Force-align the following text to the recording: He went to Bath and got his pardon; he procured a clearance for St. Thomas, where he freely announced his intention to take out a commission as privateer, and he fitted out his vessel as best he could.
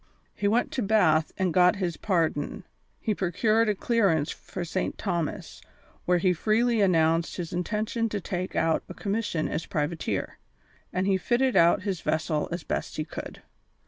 He 0.33 0.47
went 0.47 0.71
to 0.71 0.81
Bath 0.81 1.31
and 1.37 1.53
got 1.53 1.75
his 1.75 1.95
pardon; 1.95 2.63
he 2.99 3.13
procured 3.13 3.69
a 3.69 3.75
clearance 3.75 4.31
for 4.31 4.65
St. 4.65 4.97
Thomas, 4.97 5.61
where 6.05 6.17
he 6.17 6.33
freely 6.33 6.81
announced 6.81 7.35
his 7.35 7.53
intention 7.53 8.09
to 8.09 8.19
take 8.19 8.55
out 8.55 8.81
a 8.89 8.95
commission 8.95 9.47
as 9.47 9.67
privateer, 9.67 10.39
and 10.91 11.05
he 11.05 11.17
fitted 11.17 11.55
out 11.55 11.83
his 11.83 12.01
vessel 12.01 12.49
as 12.51 12.63
best 12.63 12.97
he 12.97 13.05
could. 13.05 13.43